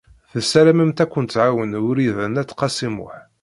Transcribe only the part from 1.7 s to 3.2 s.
Wrida n At Qasi Muḥ.